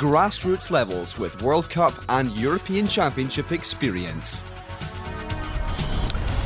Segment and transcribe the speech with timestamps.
[0.00, 4.40] grassroots levels with World Cup and European Championship experience.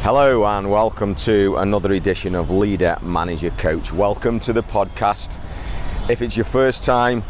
[0.03, 3.93] Hello, and welcome to another edition of Leader Manager Coach.
[3.93, 5.39] Welcome to the podcast.
[6.11, 7.23] If it's your first time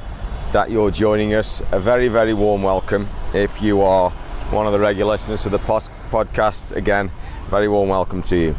[0.53, 3.07] that you're joining us, a very, very warm welcome.
[3.35, 4.09] If you are
[4.49, 7.11] one of the regular listeners to the podcast, again,
[7.51, 8.57] very warm welcome to you.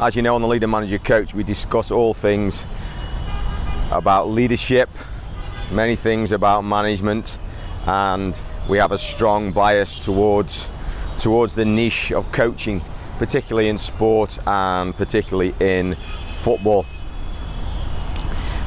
[0.00, 2.66] As you know, on the Leader Manager Coach, we discuss all things
[3.92, 4.90] about leadership,
[5.72, 7.38] many things about management,
[7.86, 10.68] and we have a strong bias towards
[11.18, 12.80] towards the niche of coaching,
[13.18, 15.96] particularly in sport and particularly in
[16.36, 16.86] football.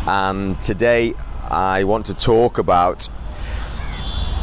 [0.08, 1.14] And today
[1.50, 3.10] I want to talk about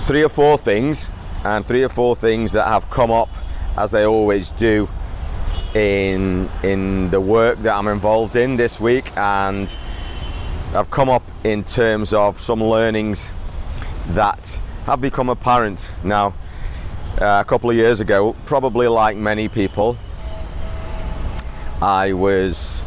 [0.02, 1.10] three or four things,
[1.44, 3.28] and three or four things that have come up
[3.76, 4.88] as they always do
[5.74, 9.74] in in the work that I'm involved in this week and
[10.72, 13.30] have come up in terms of some learnings
[14.08, 16.34] that have become apparent now.
[17.20, 19.98] Uh, a couple of years ago, probably like many people,
[21.82, 22.82] I was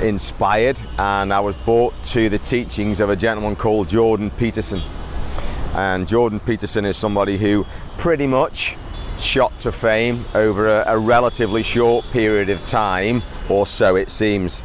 [0.00, 4.80] inspired and I was brought to the teachings of a gentleman called Jordan Peterson.
[5.74, 7.66] And Jordan Peterson is somebody who
[7.98, 8.76] pretty much
[9.18, 14.62] shot to fame over a, a relatively short period of time, or so it seems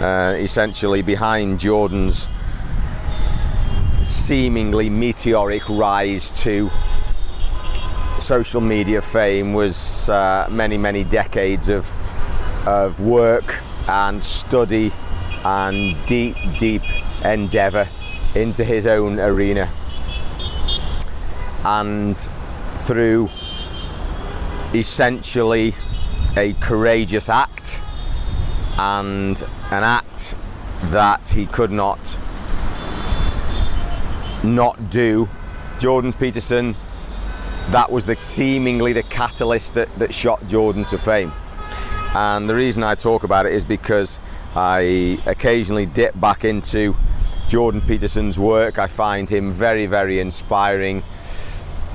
[0.00, 2.28] uh, essentially behind Jordan's
[4.02, 6.70] seemingly meteoric rise to
[8.18, 11.92] social media fame was uh, many, many decades of,
[12.66, 14.92] of work and study
[15.44, 16.82] and deep, deep
[17.24, 17.88] endeavour
[18.34, 19.70] into his own arena.
[21.64, 22.16] And
[22.78, 23.28] through
[24.74, 25.74] essentially
[26.36, 27.81] a courageous act
[28.78, 30.34] and an act
[30.90, 32.18] that he could not
[34.42, 35.28] not do.
[35.78, 36.76] Jordan Peterson,
[37.70, 41.32] that was the seemingly the catalyst that, that shot Jordan to fame.
[42.14, 44.20] And the reason I talk about it is because
[44.54, 46.94] I occasionally dip back into
[47.48, 48.78] Jordan Peterson's work.
[48.78, 51.02] I find him very, very inspiring.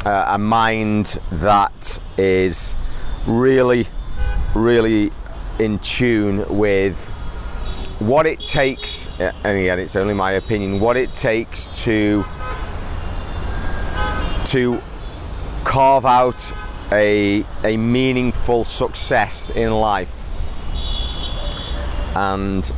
[0.06, 2.76] Uh, a mind that is
[3.26, 3.88] really,
[4.56, 5.12] really
[5.60, 6.98] in tune with
[8.00, 12.24] what it takes, and again, it's only my opinion, what it takes to
[14.46, 14.82] to
[15.64, 16.54] carve out
[16.92, 20.24] a, a meaningful success in life.
[22.16, 22.72] And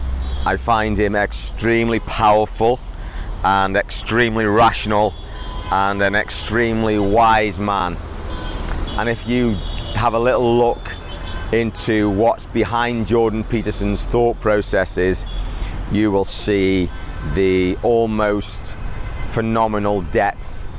[0.46, 2.80] I find him extremely powerful
[3.44, 5.14] and extremely rational
[5.72, 7.98] and an extremely wise man.
[8.98, 9.54] And if you
[9.94, 10.96] have a little look
[11.52, 15.26] into what's behind Jordan Peterson's thought processes,
[15.92, 16.90] you will see
[17.34, 18.78] the almost
[19.30, 20.70] phenomenal depth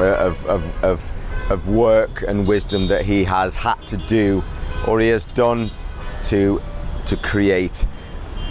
[0.00, 1.12] uh, of, of, of,
[1.50, 4.42] of work and wisdom that he has had to do
[4.86, 5.70] or he has done
[6.22, 6.62] to,
[7.06, 7.86] to create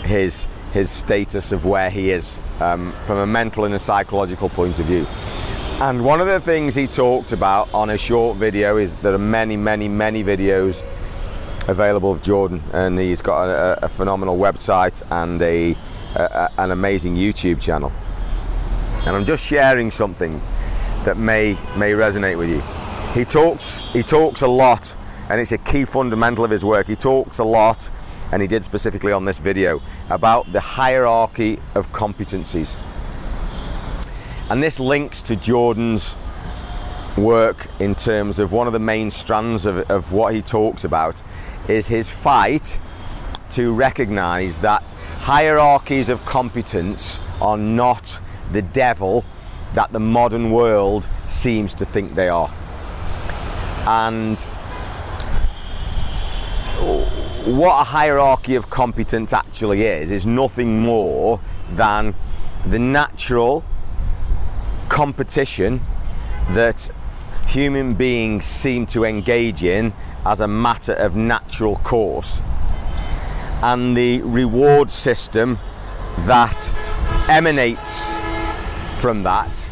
[0.03, 4.79] his, his status of where he is um, from a mental and a psychological point
[4.79, 5.06] of view.
[5.81, 9.17] And one of the things he talked about on a short video is there are
[9.17, 10.83] many, many, many videos
[11.69, 15.75] available of Jordan, and he's got a, a phenomenal website and a,
[16.16, 17.91] a, an amazing YouTube channel.
[19.06, 20.41] And I'm just sharing something
[21.03, 22.62] that may may resonate with you.
[23.13, 24.96] He talks he talks a lot,
[25.30, 26.88] and it's a key fundamental of his work.
[26.88, 27.90] He talks a lot,
[28.31, 32.80] and he did specifically on this video about the hierarchy of competencies.
[34.50, 36.16] And this links to Jordan's
[37.16, 41.21] work in terms of one of the main strands of, of what he talks about
[41.69, 42.80] is his fight
[43.51, 44.81] to recognize that
[45.19, 48.19] hierarchies of competence are not
[48.51, 49.24] the devil
[49.74, 52.51] that the modern world seems to think they are.
[53.86, 54.39] And
[57.45, 61.39] what a hierarchy of competence actually is, is nothing more
[61.71, 62.16] than
[62.66, 63.63] the natural
[64.89, 65.81] competition
[66.51, 66.89] that
[67.48, 69.94] human beings seem to engage in
[70.25, 72.42] as a matter of natural course.
[73.62, 75.60] And the reward system
[76.19, 76.74] that
[77.30, 78.18] emanates
[79.00, 79.69] from that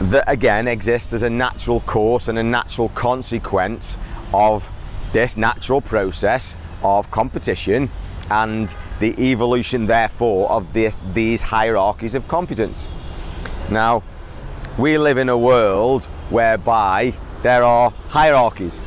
[0.00, 3.98] that again exists as a natural course and a natural consequence
[4.32, 4.70] of
[5.12, 7.90] this natural process of competition
[8.30, 12.88] and the evolution therefore of this, these hierarchies of competence.
[13.70, 14.02] Now,
[14.76, 18.82] we live in a world whereby there are hierarchies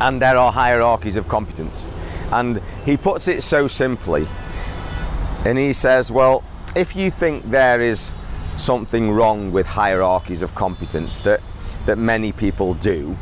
[0.00, 1.86] and there are hierarchies of competence.
[2.32, 4.26] And he puts it so simply,
[5.44, 6.42] and he says, Well,
[6.74, 8.14] if you think there is
[8.56, 11.40] something wrong with hierarchies of competence that,
[11.86, 13.16] that many people do,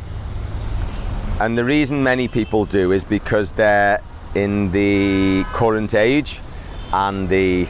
[1.39, 4.01] and the reason many people do is because they're
[4.33, 6.41] in the current age
[6.91, 7.67] and the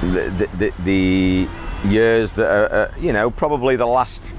[0.00, 1.48] the, the, the
[1.88, 4.32] years that are, uh, you know, probably the last,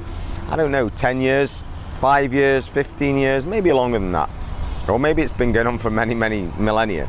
[0.48, 4.30] I don't know, 10 years, five years, 15 years, maybe longer than that.
[4.88, 7.08] Or maybe it's been going on for many, many millennia.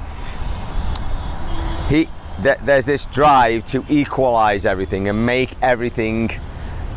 [1.88, 2.09] He,
[2.43, 6.31] th- there's this drive to equalize everything and make everything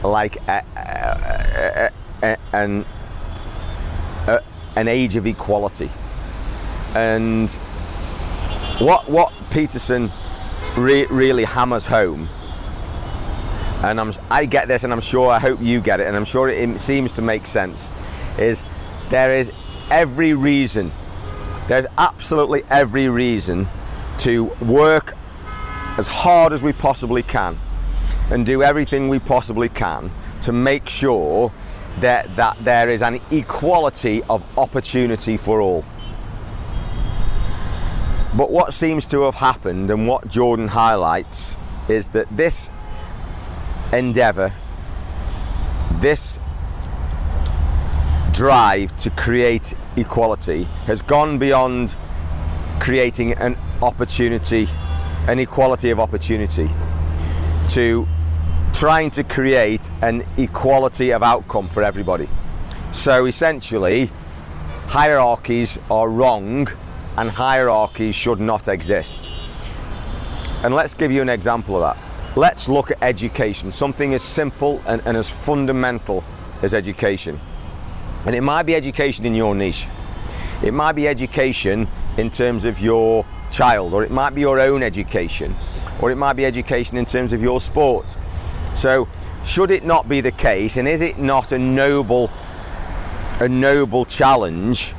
[0.01, 1.91] like a, a,
[2.23, 2.85] a, an,
[4.77, 5.91] an age of equality.
[6.95, 7.51] And
[8.79, 10.09] what, what Peterson
[10.77, 12.29] re- really hammers home
[13.83, 16.25] and I'm, I get this, and I'm sure I hope you get it, and I'm
[16.25, 17.87] sure it, seems to make sense.
[18.37, 18.63] Is
[19.09, 19.51] there is
[19.89, 20.91] every reason,
[21.67, 23.67] there's absolutely every reason
[24.19, 25.15] to work
[25.97, 27.57] as hard as we possibly can
[28.29, 30.11] and do everything we possibly can
[30.41, 31.51] to make sure
[31.99, 35.83] that, that there is an equality of opportunity for all.
[38.37, 42.69] But what seems to have happened and what Jordan highlights is that this
[43.93, 44.53] endeavor,
[45.99, 46.39] this
[48.31, 51.95] drive to create equality has gone beyond
[52.79, 54.67] creating an opportunity,
[55.27, 56.69] an equality of opportunity,
[57.69, 58.07] to
[58.73, 62.29] trying to create an equality of outcome for everybody.
[62.93, 64.09] So essentially,
[64.87, 66.69] hierarchies are wrong
[67.17, 69.31] and hierarchies should not exist.
[70.63, 72.08] And let's give you an example of that.
[72.35, 76.23] Let's look at education, something as simple and, and as fundamental
[76.61, 77.39] as education.
[78.25, 79.87] And it might be education in your niche.
[80.63, 81.87] It might be education
[82.17, 85.55] in terms of your child, or it might be your own education,
[86.01, 88.15] or it might be education in terms of your sport.
[88.75, 89.07] So,
[89.43, 92.29] should it not be the case, and is it not a noble,
[93.39, 94.93] a noble challenge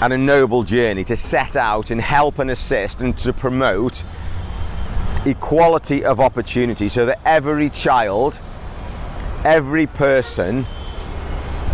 [0.00, 4.04] and a noble journey to set out and help and assist and to promote
[5.26, 8.40] equality of opportunity so that every child,
[9.44, 10.66] every person,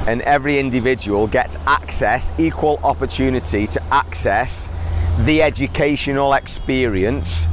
[0.07, 4.69] and every individual gets access, equal opportunity to access
[5.21, 7.47] the educational experience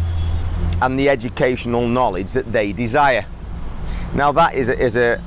[0.81, 3.25] and the educational knowledge that they desire.
[4.13, 5.21] Now that is a, is a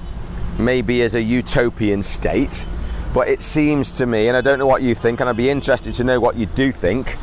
[0.59, 2.65] maybe as a utopian state,
[3.13, 5.51] but it seems to me, and I don't know what you think, and I'd be
[5.51, 7.17] interested to know what you do think,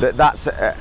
[0.00, 0.76] that that's a,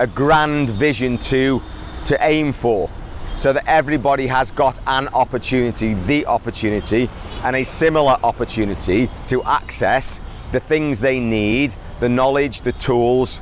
[0.00, 1.62] a grand vision to
[2.06, 2.90] to aim for
[3.36, 7.08] so that everybody has got an opportunity, the opportunity,
[7.44, 10.20] and a similar opportunity to access
[10.52, 13.40] the things they need, the knowledge, the tools,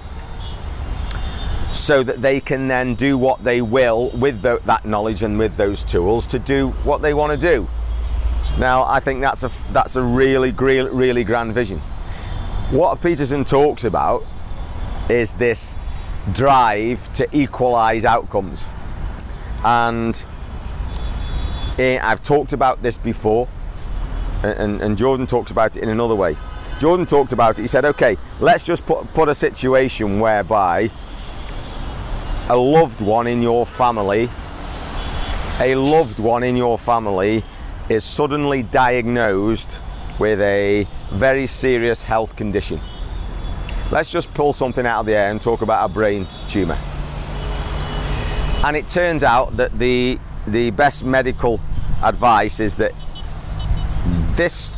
[1.73, 5.57] so that they can then do what they will with the, that knowledge and with
[5.57, 7.69] those tools to do what they want to do.
[8.59, 11.79] Now, I think that's a that's a really, really, really grand vision.
[12.71, 14.25] What Peterson talks about
[15.09, 15.75] is this
[16.33, 18.69] drive to equalize outcomes.
[19.65, 20.25] And
[21.79, 23.49] eh, I've talked about this before,
[24.43, 26.37] and, and, Jordan talks about it in another way.
[26.79, 30.91] Jordan talked about it, he said, okay, let's just put, put a situation whereby
[32.49, 34.31] a loved one in your family,
[35.59, 37.43] a loved one in your family
[37.89, 39.83] is suddenly diagnosed
[40.19, 42.81] with a very serious health condition.
[43.91, 46.79] Let's just pull something out of the air and talk about a brain tumour.
[48.63, 51.59] And it turns out that the, the best medical
[52.03, 52.93] advice is that
[54.37, 54.77] this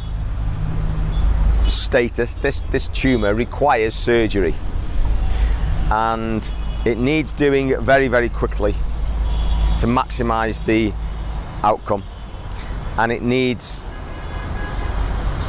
[1.66, 4.54] status, this, this tumour requires surgery.
[5.90, 6.48] And
[6.84, 8.74] it needs doing very, very quickly
[9.80, 10.92] to maximise the
[11.64, 12.04] outcome.
[12.96, 13.84] And it needs,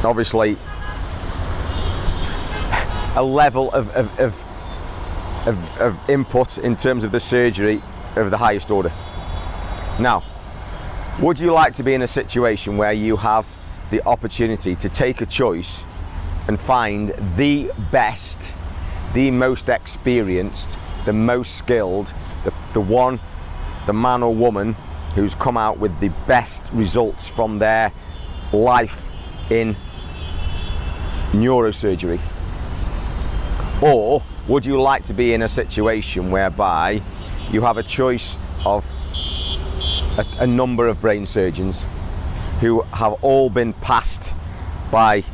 [0.02, 0.56] obviously,
[3.14, 4.44] a level of, of, of,
[5.46, 7.82] of, of input in terms of the surgery
[8.16, 8.90] of the highest order.
[10.00, 10.22] Now,
[11.20, 13.46] would you like to be in a situation where you have
[13.90, 15.84] the opportunity to take a choice
[16.48, 18.50] and find the best,
[19.12, 22.14] the most experienced, the most skilled,
[22.44, 23.20] the, the one,
[23.86, 24.74] the man or woman
[25.14, 27.92] who's come out with the best results from their
[28.52, 29.10] life
[29.50, 29.76] in
[31.32, 32.18] neurosurgery?
[33.82, 37.02] Or would you like to be in a situation whereby
[37.50, 38.90] you have a choice of
[40.16, 41.84] a, a number of brain surgeons
[42.60, 44.34] who have all been passed
[44.92, 45.24] by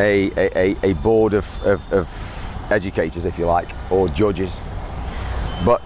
[0.00, 4.58] a, a, a board of, of, of educators, if you like, or judges,
[5.64, 5.82] but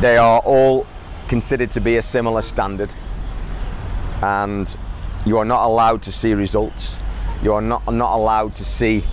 [0.00, 0.86] they are all
[1.28, 2.92] considered to be a similar standard,
[4.22, 4.76] and
[5.26, 6.96] you are not allowed to see results.
[7.42, 9.04] You are not not allowed to see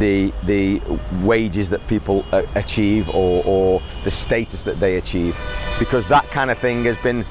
[0.00, 0.80] the the
[1.22, 5.38] wages that people uh, achieve or, or the status that they achieve,
[5.78, 7.22] because that kind of thing has been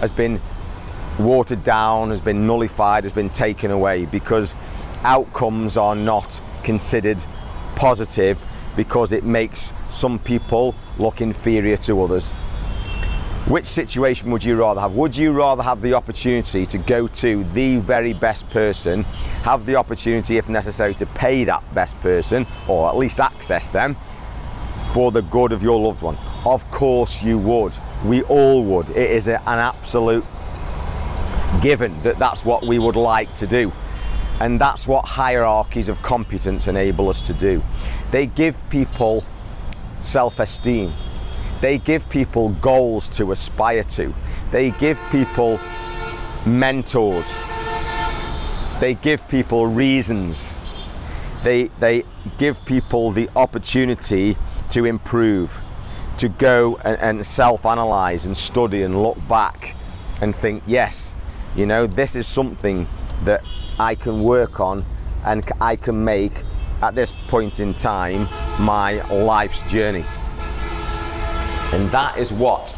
[0.00, 0.38] has been
[1.18, 4.54] watered down, has been nullified, has been taken away because
[5.04, 7.24] outcomes are not considered
[7.76, 8.44] positive
[8.76, 12.32] because it makes some people look inferior to others.
[13.48, 14.92] Which situation would you rather have?
[14.92, 19.04] Would you rather have the opportunity to go to the very best person,
[19.42, 23.96] have the opportunity, if necessary, to pay that best person or at least access them
[24.90, 26.18] for the good of your loved one?
[26.44, 27.72] Of course, you would.
[28.04, 28.90] We all would.
[28.90, 30.26] It is a, an absolute
[31.62, 33.72] given that that's what we would like to do.
[34.40, 37.62] And that's what hierarchies of competence enable us to do.
[38.10, 39.24] They give people
[40.02, 40.92] self esteem,
[41.60, 44.14] they give people goals to aspire to,
[44.50, 45.58] they give people
[46.46, 47.36] mentors,
[48.80, 50.50] they give people reasons,
[51.42, 52.04] they, they
[52.38, 54.36] give people the opportunity
[54.70, 55.60] to improve,
[56.18, 59.74] to go and, and self analyze and study and look back
[60.20, 61.14] and think, yes,
[61.56, 62.86] you know, this is something
[63.24, 63.42] that
[63.80, 64.84] I can work on
[65.24, 66.44] and I can make
[66.82, 68.28] at this point in time
[68.60, 70.04] my life's journey.
[71.72, 72.70] And that is what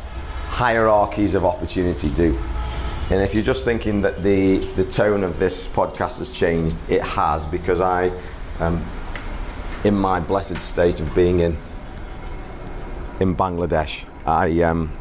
[0.48, 2.38] hierarchies of opportunity do.
[3.10, 7.02] And if you're just thinking that the, the tone of this podcast has changed, it
[7.02, 8.12] has because I
[8.60, 8.84] am
[9.84, 11.56] in my blessed state of being in
[13.20, 14.04] in Bangladesh.
[14.26, 14.92] I um,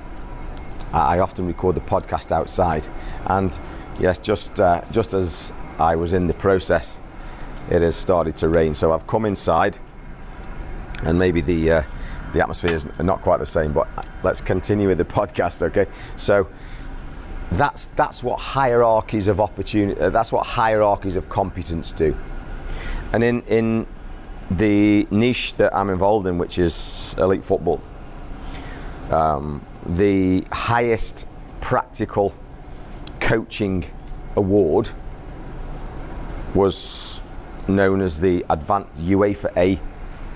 [0.94, 2.84] I often record the podcast outside,
[3.26, 3.58] and
[4.00, 6.98] yes, just uh, just as I was in the process,
[7.70, 8.76] it has started to rain.
[8.76, 9.78] So I've come inside,
[11.04, 11.84] and maybe the uh,
[12.34, 13.74] the atmosphere is not quite the same.
[13.74, 13.88] But
[14.24, 15.88] let's continue with the podcast, okay?
[16.16, 16.48] So
[17.52, 20.00] that's that's what hierarchies of opportunity.
[20.00, 22.16] Uh, that's what hierarchies of competence do.
[23.14, 23.88] And in in
[24.52, 27.82] the niche that I'm involved in, which is elite football,
[29.12, 31.28] um, the highest
[31.62, 32.34] practical
[33.20, 33.86] coaching
[34.36, 34.90] award
[36.56, 37.22] was
[37.68, 39.80] known as the Advanced UEFA A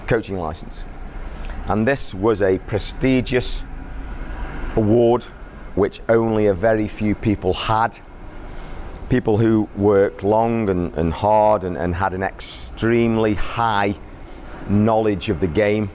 [0.08, 0.86] coaching license.
[1.68, 3.64] And this was a prestigious
[4.76, 5.24] award
[5.76, 7.98] which only a very few people had.
[9.10, 13.96] People who worked long and, and hard and, and had an extremely high
[14.70, 15.90] knowledge of the game,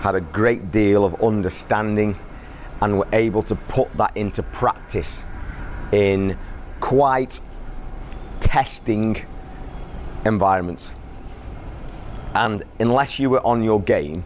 [0.00, 2.18] had a great deal of understanding,
[2.80, 5.24] and were able to put that into practice
[5.92, 6.38] in
[6.80, 7.40] quite
[8.40, 9.24] testing
[10.24, 10.94] environments.
[12.34, 14.24] And unless you were on your game,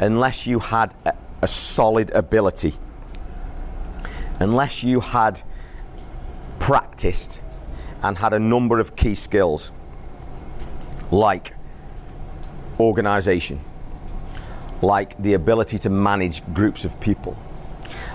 [0.00, 2.74] unless you had a, a solid ability,
[4.40, 5.42] unless you had
[6.58, 7.40] practiced
[8.02, 9.72] and had a number of key skills
[11.10, 11.54] like
[12.78, 13.60] organization,
[14.82, 17.36] like the ability to manage groups of people,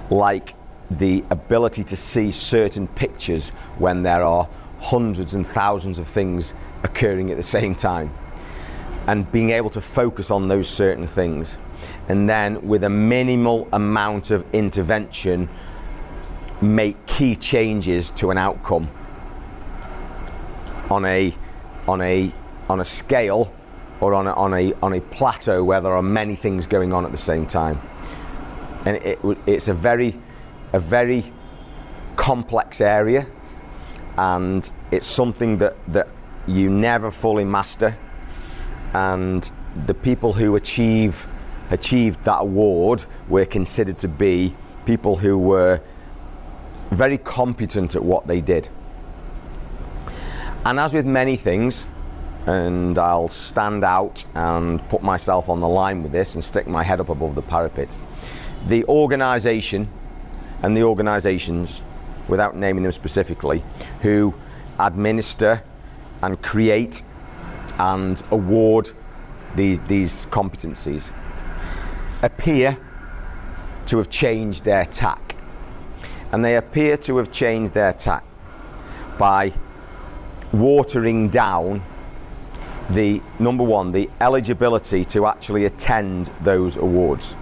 [0.10, 0.56] like
[0.92, 4.48] the ability to see certain pictures when there are
[4.80, 8.14] hundreds and thousands of things occurring at the same time
[9.08, 11.58] and being able to focus on those certain things
[12.14, 15.50] and then with a minimal amount of intervention
[16.62, 18.88] make key changes to an outcome.
[20.92, 21.34] On a
[21.88, 22.32] on a
[22.70, 23.52] on a scale
[24.00, 27.04] or on a, on a on a plateau where there are many things going on
[27.04, 27.82] at the same time.
[28.86, 30.14] And it, it's a very
[30.72, 31.34] a very
[32.16, 33.26] complex area
[34.20, 36.10] and it's something that, that
[36.46, 37.98] you never fully master.
[38.94, 39.50] And
[39.88, 41.28] the people who achieve
[41.70, 44.56] achieved that award were considered to be
[44.86, 45.82] people who were
[46.92, 48.70] very competent at what they did.
[50.66, 51.88] And as with many things
[52.46, 56.84] and I'll stand out and put myself on the line with this and stick my
[56.84, 57.96] head up above the parapet
[58.68, 59.90] the organization
[60.62, 61.84] and the organisations,
[62.28, 63.64] without naming them specifically,
[64.02, 64.34] who
[64.80, 65.62] administer
[66.22, 67.02] and create
[67.80, 68.90] and award
[69.56, 71.12] these, these competencies
[72.24, 72.78] appear
[73.86, 75.36] to have changed their tack.
[76.32, 78.24] And they appear to have changed their tack
[79.20, 79.54] by
[80.52, 81.84] watering down
[82.90, 87.36] the number one, the eligibility to actually attend those awards.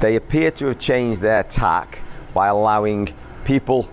[0.00, 1.98] They appear to have changed their tack
[2.32, 3.12] by allowing
[3.44, 3.88] people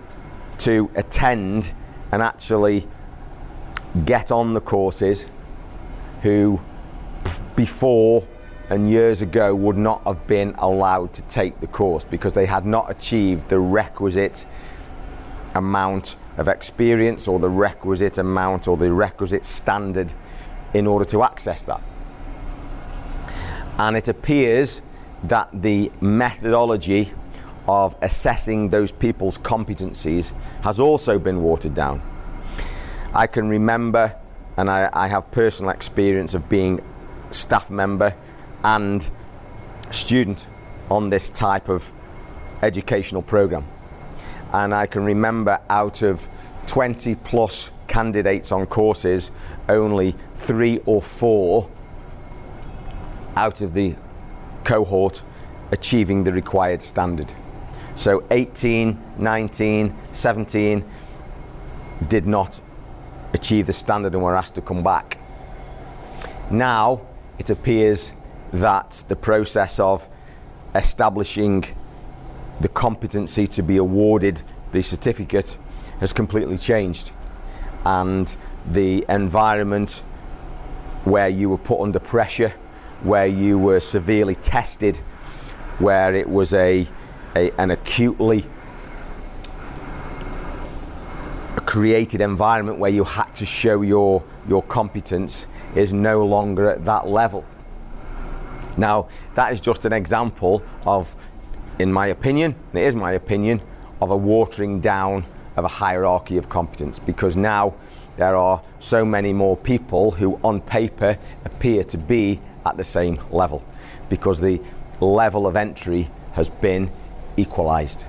[0.59, 1.73] to attend
[2.11, 2.87] and actually
[4.05, 5.27] get on the courses
[6.21, 6.59] who
[7.55, 8.25] before
[8.71, 12.65] and years ago would not have been allowed to take the course because they had
[12.65, 14.45] not achieved the requisite
[15.53, 20.13] amount of experience or the requisite amount or the requisite standard
[20.73, 21.81] in order to access that.
[23.77, 24.81] And it appears
[25.25, 27.11] that the methodology
[27.67, 30.31] of assessing those people's competencies
[30.63, 32.01] has also been watered down.
[33.13, 34.15] I can remember,
[34.55, 36.79] and I, I have personal experience of being
[37.31, 38.15] staff member
[38.63, 39.09] and
[39.91, 40.47] student
[40.89, 41.91] on this type of
[42.61, 43.65] educational program.
[44.53, 46.27] And I can remember out of
[46.67, 49.31] 20 plus candidates on courses,
[49.67, 51.69] only three or four
[53.35, 53.95] out of the
[54.63, 55.23] cohort
[55.71, 57.33] achieving the required standard.
[57.95, 60.85] So 18, 19, 17
[62.07, 62.59] did not
[63.33, 65.17] achieve the standard and were asked to come back.
[66.49, 67.01] Now
[67.39, 68.11] it appears
[68.53, 70.07] that the process of
[70.75, 71.65] establishing
[72.59, 75.57] the competency to be awarded the certificate
[75.99, 77.11] has completely changed.
[77.85, 78.33] And
[78.69, 80.03] the environment
[81.03, 82.53] where you were put under pressure,
[83.03, 84.97] where you were severely tested,
[85.79, 86.87] where it was a,
[87.35, 88.45] a an acutely
[91.65, 97.07] created environment where you had to show your your competence is no longer at that
[97.07, 97.45] level.
[98.77, 101.15] Now, that is just an example of,
[101.79, 103.61] in my opinion, and it is my opinion,
[104.01, 105.25] of a watering down
[105.57, 107.73] of a hierarchy of competence because now
[108.17, 113.19] there are so many more people who, on paper, appear to be at the same
[113.31, 113.63] level
[114.09, 114.61] because the
[114.99, 116.91] level of entry has been
[117.37, 118.05] equalised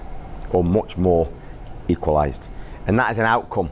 [0.50, 1.32] or much more
[1.88, 2.50] equalised.
[2.86, 3.70] And that is an outcome.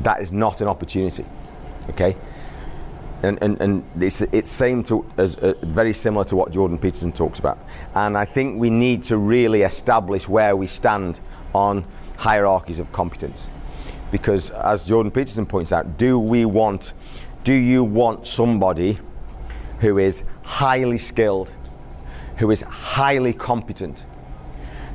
[0.00, 1.24] That is not an opportunity.
[1.90, 2.16] Okay?
[3.22, 7.12] And, and, and it's, it's same to as uh, very similar to what Jordan Peterson
[7.12, 7.58] talks about.
[7.94, 11.20] And I think we need to really establish where we stand
[11.54, 11.84] on
[12.16, 13.48] hierarchies of competence,
[14.10, 16.92] because as Jordan Peterson points out, do we want,
[17.44, 18.98] do you want somebody
[19.80, 21.52] who is highly skilled,
[22.36, 24.04] who is highly competent,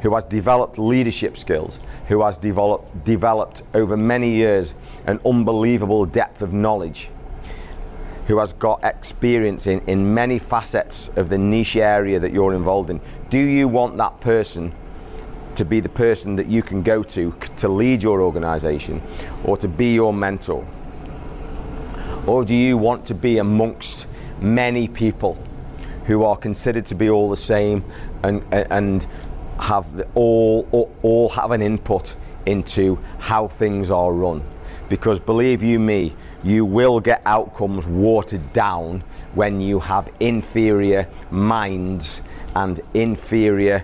[0.02, 4.76] who has developed leadership skills, who has developed developed over many years
[5.08, 7.10] an unbelievable depth of knowledge?
[8.28, 12.90] Who has got experience in, in many facets of the niche area that you're involved
[12.90, 14.74] in, do you want that person
[15.56, 19.02] to be the person that you can go to to lead your organization
[19.44, 20.68] or to be your mentor?
[22.26, 24.08] Or do you want to be amongst
[24.42, 25.38] many people
[26.06, 27.84] who are considered to be all the same
[28.24, 29.06] and, and
[29.60, 34.44] have the, all, all, all have an input into how things are run?
[34.90, 39.04] Because believe you me, you will get outcomes watered down
[39.34, 42.22] when you have inferior minds
[42.56, 43.84] and inferior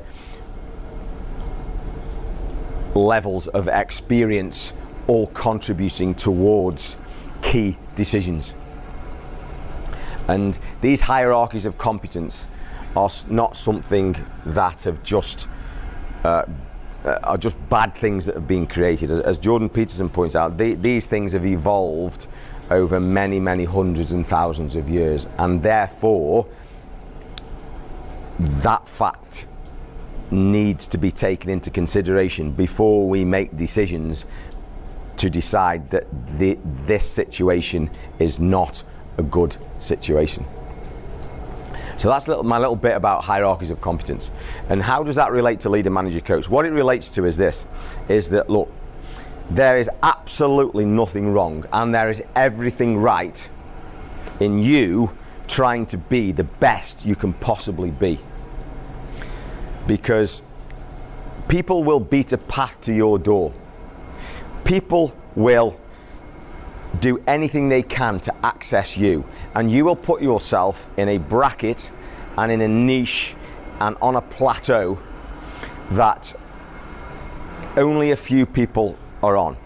[2.94, 4.74] levels of experience
[5.08, 6.98] all contributing towards
[7.42, 8.54] key decisions.
[10.28, 12.48] And these hierarchies of competence
[12.96, 15.50] are not something that have just
[16.24, 16.44] uh,
[17.04, 19.10] Uh, are just bad things that have been created.
[19.10, 22.28] As, Jordan Peterson points out, they, these things have evolved
[22.70, 26.46] over many, many hundreds and thousands of years, and therefore,
[28.38, 29.48] that fact
[30.30, 34.26] needs to be taken into consideration before we make decisions
[35.18, 36.06] to decide that
[36.40, 38.84] the, this situation is not
[39.18, 40.46] a good situation.
[42.02, 44.32] So that's little, my little bit about hierarchies of competence.
[44.70, 46.50] And how does that relate to leader, manager, coach?
[46.50, 47.68] What it relates to is this,
[48.10, 48.72] is that, look,
[49.52, 53.48] there is absolutely nothing wrong and there is everything right
[54.40, 55.16] in you
[55.48, 58.18] trying to be the best you can possibly be.
[59.86, 60.42] Because
[61.50, 63.54] people will beat a path to your door.
[64.64, 65.80] People will
[67.00, 69.26] do anything they can to access you,
[69.56, 71.90] and you will put yourself in a bracket
[72.38, 73.36] and in a niche
[73.80, 75.00] and on a plateau
[75.92, 76.34] that
[77.78, 79.58] only a few people are on.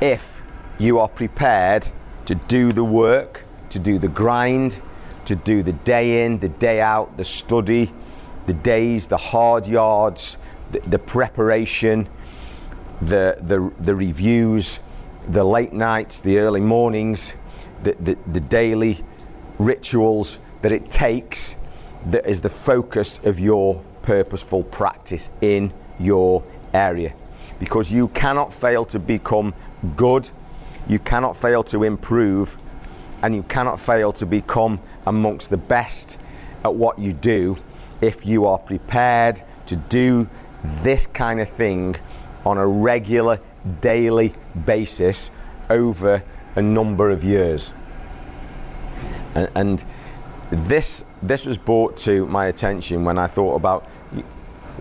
[0.00, 0.42] If
[0.78, 1.88] you are prepared
[2.26, 4.80] to do the work, to do the grind,
[5.24, 7.92] to do the day in, the day out, the study,
[8.46, 10.38] the days, the hard yards,
[10.72, 12.08] the, the preparation,
[13.00, 14.80] the, the, the reviews,
[15.28, 17.34] the late nights, the early mornings,
[17.82, 19.04] the, the, the daily
[19.58, 21.56] rituals that it takes
[22.06, 26.42] that is the focus of your purposeful practice in your
[26.74, 27.14] area.
[27.58, 29.54] Because you cannot fail to become
[29.96, 30.28] good,
[30.88, 32.58] you cannot fail to improve,
[33.22, 36.18] and you cannot fail to become amongst the best
[36.64, 37.56] at what you do
[38.00, 40.28] if you are prepared to do
[40.82, 41.94] this kind of thing
[42.44, 43.38] on a regular,
[43.80, 44.32] daily
[44.66, 45.30] basis
[45.70, 46.22] over
[46.56, 47.72] a number of years.
[49.34, 49.84] And, and
[50.50, 53.88] this this was brought to my attention when I thought about,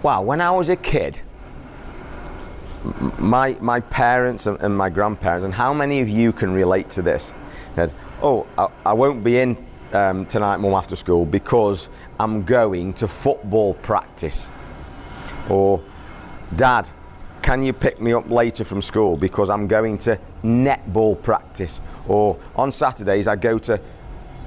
[0.02, 1.22] wow, when I was a kid,
[3.20, 7.34] my my parents and, my grandparents, and how many of you can relate to this?
[7.76, 9.56] That, oh, I, I won't be in
[9.94, 11.88] um, tonight, mum, after school because
[12.20, 14.50] I'm going to football practice.
[15.50, 15.82] Or,
[16.56, 16.90] dad,
[17.42, 21.82] can you pick me up later from school because I'm going to netball practice?
[22.08, 23.80] Or on Saturdays, I go to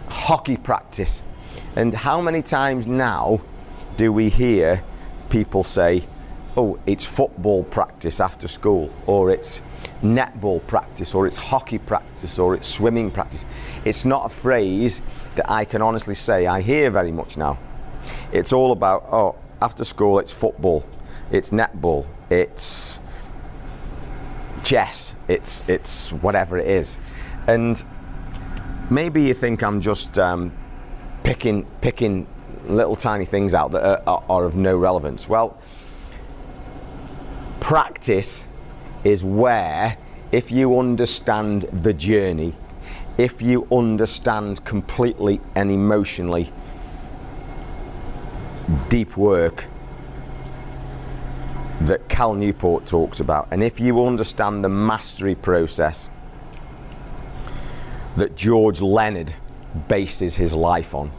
[0.09, 1.23] hockey practice.
[1.77, 3.41] And how many times now
[3.97, 4.83] do we hear
[5.29, 6.05] people say,
[6.57, 9.61] oh, it's football practice after school, or it's
[10.03, 13.45] netball practice, or it's hockey practice, or it's swimming practice?
[13.85, 15.01] It's not a phrase
[15.35, 17.59] that I can honestly say I hear very much now.
[18.33, 20.85] It's all about, oh, after school it's football,
[21.33, 23.01] it's netball, it's
[24.63, 26.99] chess, it's, it's whatever it is.
[27.47, 27.83] And
[28.91, 30.53] maybe you think I'm just um,
[31.23, 32.27] picking, picking
[32.67, 35.29] little tiny things out that are, are, are of no relevance.
[35.29, 35.59] Well,
[37.61, 38.45] practice
[39.05, 39.97] is where,
[40.33, 42.55] if you understand the journey,
[43.17, 46.53] if you understand completely and emotionally
[48.89, 49.67] deep work
[51.85, 56.09] that Cal Newport talks about, and if you understand the mastery process
[58.17, 59.35] that George Leonard
[59.89, 61.11] bases his life on,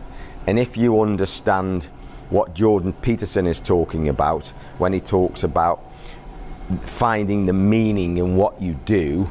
[0.47, 1.85] and if you understand
[2.29, 4.47] what Jordan Peterson is talking about
[4.77, 5.83] when he talks about
[6.81, 9.29] finding the meaning in what you do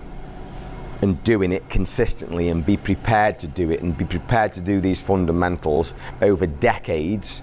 [1.02, 4.80] and doing it consistently and be prepared to do it and be prepared to do
[4.80, 7.42] these fundamentals over decades,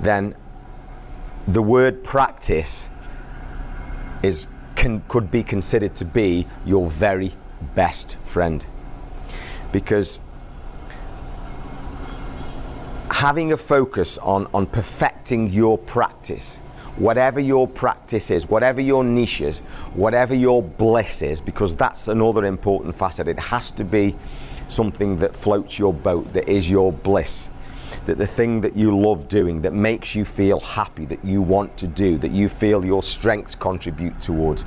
[0.00, 0.34] then
[1.48, 2.88] the word practice
[4.22, 7.34] is can, could be considered to be your very
[7.74, 8.64] best friend
[9.72, 10.20] because
[13.10, 16.58] having a focus on, on perfecting your practice
[16.96, 19.58] whatever your practice is, whatever your niche is,
[19.94, 23.28] whatever your bliss is, because that's another important facet.
[23.28, 24.14] It has to be
[24.68, 27.48] something that floats your boat, that is your bliss.
[28.06, 31.76] That the thing that you love doing, that makes you feel happy, that you want
[31.78, 34.64] to do, that you feel your strengths contribute towards,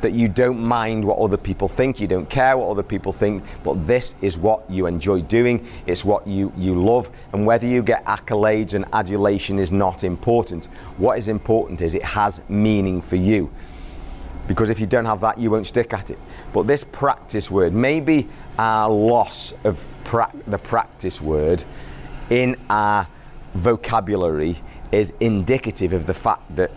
[0.00, 3.42] that you don't mind what other people think, you don't care what other people think,
[3.64, 7.82] but this is what you enjoy doing, it's what you, you love, and whether you
[7.82, 10.66] get accolades and adulation is not important.
[10.96, 13.50] What is important is it has meaning for you.
[14.46, 16.18] Because if you don't have that, you won't stick at it.
[16.54, 18.28] But this practice word, maybe
[18.58, 21.64] our loss of pra- the practice word
[22.30, 23.06] in our
[23.54, 24.56] vocabulary
[24.92, 26.70] is indicative of the fact that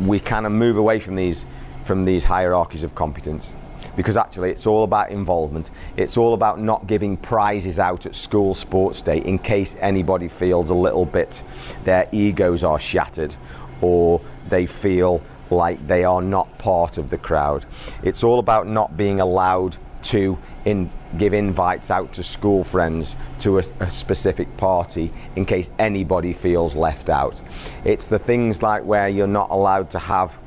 [0.00, 1.44] we kind of move away from these
[1.84, 3.50] from these hierarchies of competence
[3.96, 5.70] because actually it's all about involvement.
[5.96, 10.70] It's all about not giving prizes out at school sports day in case anybody feels
[10.70, 11.42] a little bit
[11.84, 13.34] their egos are shattered
[13.80, 17.64] or they feel like they are not part of the crowd.
[18.02, 23.58] It's all about not being allowed to in, give invites out to school friends to
[23.58, 27.40] a, a, specific party in case anybody feels left out.
[27.84, 30.38] It's the things like where you're not allowed to have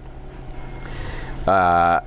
[1.48, 2.02] uh,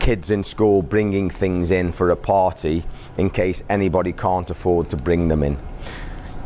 [0.00, 2.84] kids in school bringing things in for a party
[3.18, 5.58] in case anybody can't afford to bring them in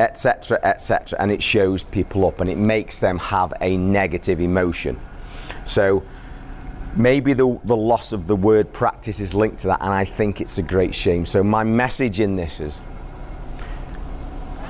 [0.00, 4.98] etc etc and it shows people up and it makes them have a negative emotion
[5.64, 6.03] so
[6.96, 10.40] maybe the, the loss of the word practice is linked to that and i think
[10.40, 11.26] it's a great shame.
[11.26, 12.78] So my message in this is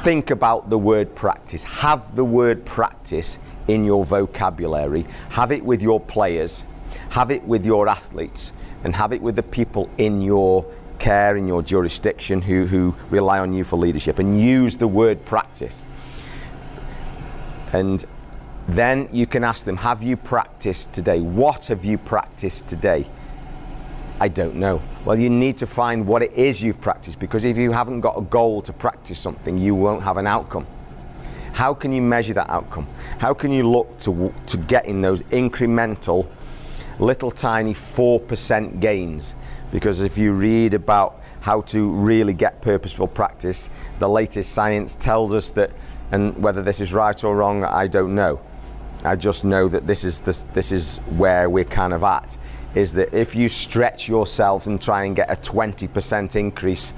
[0.04, 1.64] think about the word practice.
[1.64, 5.06] Have the word practice in your vocabulary.
[5.30, 6.64] Have it with your players.
[7.10, 8.52] Have it with your athletes.
[8.84, 10.66] And have it with the people in your
[10.98, 14.18] care, in your jurisdiction who, who rely on you for leadership.
[14.18, 15.82] And use the word practice.
[17.72, 18.04] And
[18.68, 21.20] then you can ask them, Have you practiced today?
[21.20, 23.07] What have you practiced today?
[24.20, 24.81] I don't know.
[25.05, 28.16] Well, you need to find what it is you've practiced because if you haven't got
[28.16, 30.66] a goal to practice something, you won't have an outcome.
[31.53, 32.87] How can you measure that outcome?
[33.18, 36.27] How can you look to, to getting those incremental,
[36.98, 39.35] little tiny 4% gains?
[39.70, 45.35] Because if you read about how to really get purposeful practice, the latest science tells
[45.35, 45.70] us that,
[46.11, 48.40] and whether this is right or wrong, I don't know.
[49.05, 52.37] I just know that this is, this, this is where we're kind of at
[52.75, 56.93] is that if you stretch yourselves and try and get a 20% increase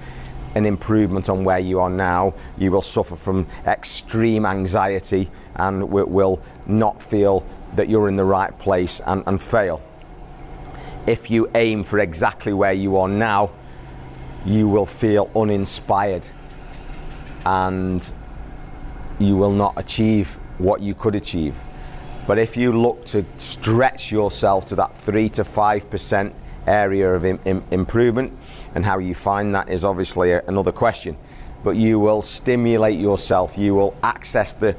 [0.54, 6.42] an improvement on where you are now, you will suffer from extreme anxiety and will
[6.66, 9.82] not feel that you're in the right place and, and fail.
[11.06, 13.50] If you aim for exactly where you are now,
[14.46, 16.26] you will feel uninspired
[17.44, 18.10] and
[19.18, 21.54] you will not achieve what you could achieve.
[22.26, 26.32] But if you look to stretch yourself to that 3 to 5%
[26.66, 28.36] area of Im- Im- improvement,
[28.74, 31.16] and how you find that is obviously a, another question.
[31.62, 34.76] But you will stimulate yourself, you will access the,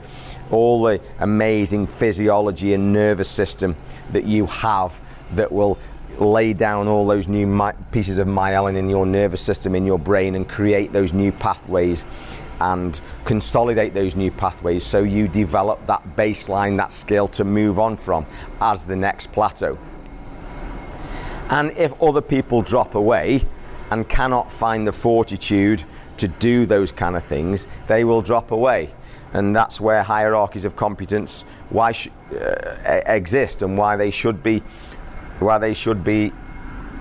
[0.51, 3.75] all the amazing physiology and nervous system
[4.11, 4.99] that you have
[5.31, 5.77] that will
[6.19, 9.99] lay down all those new my- pieces of myelin in your nervous system, in your
[9.99, 12.03] brain, and create those new pathways
[12.59, 17.95] and consolidate those new pathways so you develop that baseline, that skill to move on
[17.95, 18.25] from
[18.61, 19.77] as the next plateau.
[21.49, 23.45] And if other people drop away
[23.89, 25.83] and cannot find the fortitude
[26.17, 28.89] to do those kind of things, they will drop away.
[29.33, 34.59] And that's where hierarchies of competence why sh- uh, exist and why they should be
[35.39, 36.31] why they should be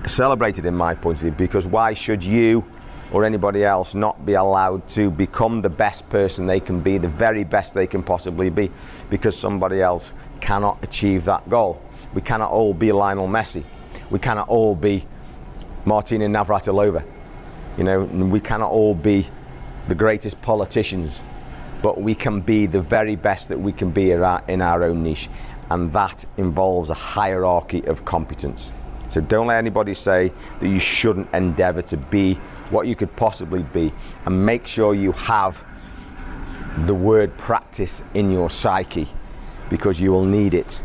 [0.05, 2.63] celebrated in my point of view because why should you
[3.11, 7.07] or anybody else not be allowed to become the best person they can be, the
[7.07, 8.69] very best they can possibly be,
[9.09, 11.81] because somebody else cannot achieve that goal.
[12.13, 13.63] We cannot all be Lionel Messi.
[14.09, 15.05] We cannot all be
[15.85, 17.03] Martina Navratilova.
[17.77, 19.27] You know, we cannot all be
[19.87, 21.21] the greatest politicians,
[21.81, 24.21] but we can be the very best that we can be in
[24.61, 25.29] our own niche.
[25.69, 28.71] And that involves a hierarchy of competence.
[29.09, 32.37] So don't let anybody say that you shouldn't endeavor to be
[32.69, 33.93] what you could possibly be.
[34.25, 35.65] And make sure you have
[36.85, 39.07] the word practice in your psyche
[39.69, 40.83] because you will need it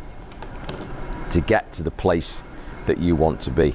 [1.31, 2.43] to get to the place
[2.87, 3.75] that you want to be.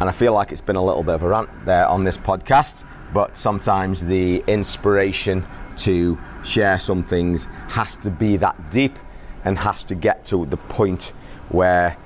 [0.00, 2.16] And I feel like it's been a little bit of a rant there on this
[2.16, 5.44] podcast, but sometimes the inspiration
[5.78, 8.96] to share some things has to be that deep
[9.44, 11.12] and has to get to the point
[11.48, 11.96] where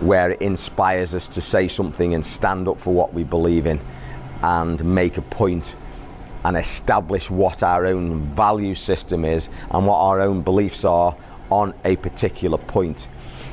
[0.00, 3.80] where it inspires us to say something and stand up for what we believe in
[4.42, 5.74] and make a point
[6.44, 11.16] and establish what our own value system is and what our own beliefs are
[11.50, 13.08] on a particular point.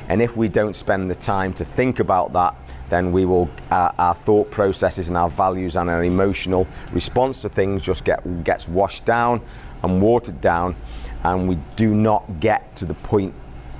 [0.08, 2.54] And if we don't spend the time to think about that,
[2.90, 7.48] then we will our, our, thought processes and our values and our emotional response to
[7.48, 9.40] things just get gets washed down
[9.82, 10.76] and watered down,
[11.22, 13.32] and we do not get to the point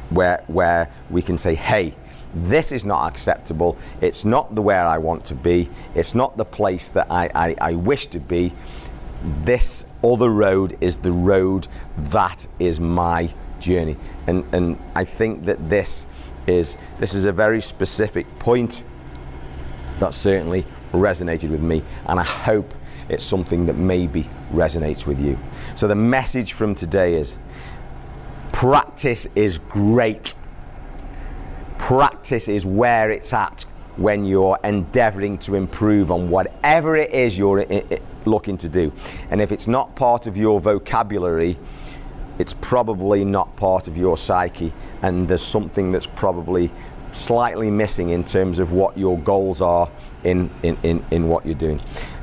[0.08, 1.94] where where we can say, "Hey,
[2.34, 3.76] this is not acceptable.
[4.00, 5.70] It's not the where I want to be.
[5.94, 8.52] It's not the place that I, I, I wish to be.
[9.22, 13.96] This other road is the road that is my journey.
[14.26, 16.06] And, and I think that this
[16.46, 18.84] is, this is a very specific point
[20.00, 21.82] that certainly resonated with me.
[22.06, 22.74] And I hope
[23.08, 25.38] it's something that maybe resonates with you.
[25.74, 27.38] So the message from today is
[28.52, 30.34] practice is great
[31.84, 33.66] practice is where it's at
[33.96, 38.90] when you're endeavoring to improve on whatever it is you're eh, eh, looking to do.
[39.28, 41.58] And if it's not part of your vocabulary,
[42.38, 46.70] it's probably not part of your psyche, and there's something that's probably
[47.12, 49.90] slightly missing in terms of what your goals are
[50.24, 51.78] in, in, in, in what you're doing.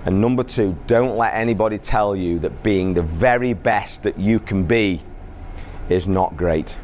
[0.05, 4.39] And number two, don't let anybody tell you that being the very best that you
[4.39, 5.03] can be
[5.87, 6.79] is not great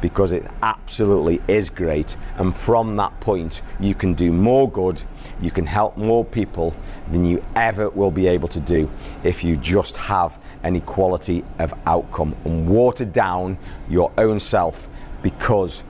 [0.00, 2.16] because it absolutely is great.
[2.36, 5.02] And from that point, you can do more good,
[5.40, 6.74] you can help more people
[7.10, 8.90] than you ever will be able to do
[9.24, 13.58] if you just have an equality of outcome and water down
[13.88, 14.88] your own self
[15.22, 15.84] because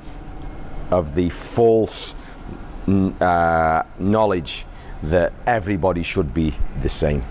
[0.90, 2.14] of the false
[2.88, 4.66] uh, knowledge
[5.02, 7.22] that everybody should be the same.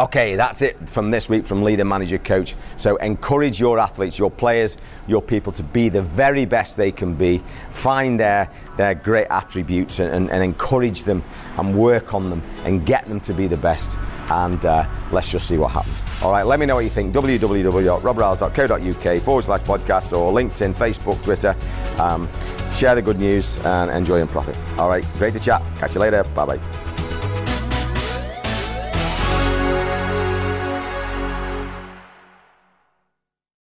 [0.00, 2.54] Okay, that's it from this week from Leader Manager Coach.
[2.76, 7.14] So encourage your athletes, your players, your people to be the very best they can
[7.14, 7.42] be.
[7.70, 11.22] Find their, their great attributes and, and, and encourage them
[11.58, 13.98] and work on them and get them to be the best.
[14.30, 16.02] And uh, let's just see what happens.
[16.22, 17.14] All right, let me know what you think.
[17.14, 21.54] www.robriles.co.uk forward slash podcast or LinkedIn, Facebook, Twitter.
[22.00, 22.30] Um,
[22.74, 24.58] share the good news, and enjoy and profit.
[24.78, 25.60] All right, great to chat.
[25.76, 26.24] Catch you later.
[26.34, 26.81] Bye bye.